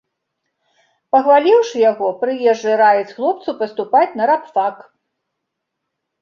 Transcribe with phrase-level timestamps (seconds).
[1.15, 4.77] Пахваліўшы яго, прыезджы раіць хлопцу паступаць на рабфак.